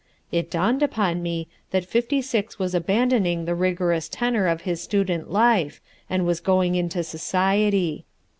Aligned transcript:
It 0.31 0.49
dawned 0.49 0.81
upon 0.81 1.21
me 1.21 1.47
that 1.69 1.85
Fifty 1.85 2.23
Six 2.23 2.57
was 2.57 2.73
abandoning 2.73 3.45
the 3.45 3.53
rigorous 3.53 4.09
tenor 4.09 4.47
of 4.47 4.61
his 4.61 4.81
student 4.81 5.29
life 5.29 5.79
and 6.09 6.25
was 6.25 6.39
going 6.39 6.73
into 6.73 7.03
society. 7.03 8.05